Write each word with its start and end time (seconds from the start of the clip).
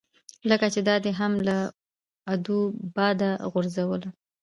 لکه 0.49 0.67
چې 0.73 0.79
دا 0.87 0.95
دې 1.03 1.11
هم 1.19 1.33
له 1.47 1.57
ادو 2.33 2.59
باده 2.95 3.31
غورځوله. 3.51 4.09